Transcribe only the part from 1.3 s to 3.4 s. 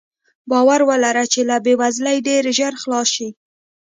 چې له بې وزلۍ ډېر ژر خلاص شې.